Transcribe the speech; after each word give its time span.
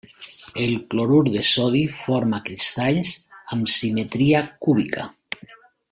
El 0.61 0.71
clorur 0.93 1.19
de 1.35 1.43
sodi 1.49 1.83
forma 2.05 2.39
cristalls 2.49 3.13
amb 3.57 3.73
simetria 3.75 4.43
cúbica. 4.67 5.07